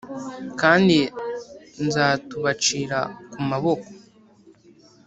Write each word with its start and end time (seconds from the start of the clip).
kandi 0.61 0.97
nzatubacira 1.85 2.99
ku 3.31 3.39
maboko 3.49 3.89